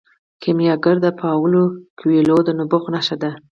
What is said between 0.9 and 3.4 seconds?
د پاولو کویلیو د نبوغ نښه ده.